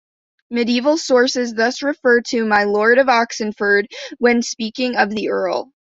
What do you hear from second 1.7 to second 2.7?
refer to 'my